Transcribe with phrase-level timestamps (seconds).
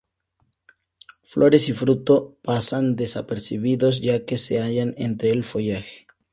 [1.23, 6.07] Flores y fruto pasan desapercibidos, ya que se hallan entre el follaje.